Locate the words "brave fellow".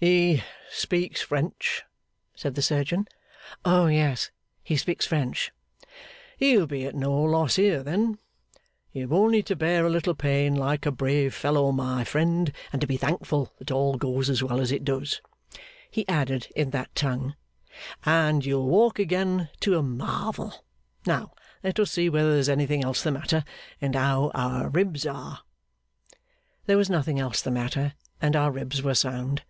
10.92-11.72